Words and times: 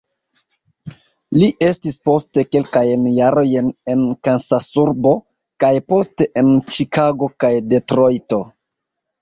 Li 1.41 1.49
estis 1.65 1.99
poste 2.09 2.45
kelkajn 2.55 3.05
jarojn 3.17 3.69
en 3.93 4.01
Kansasurbo 4.29 5.13
kaj 5.65 5.73
poste 5.95 6.31
en 6.43 6.51
Ĉikago 6.73 7.31
kaj 7.45 7.53
Detrojto. 7.75 8.43